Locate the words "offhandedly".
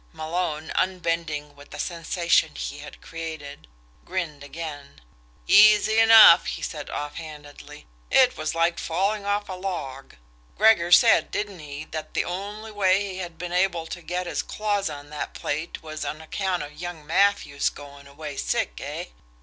6.89-7.85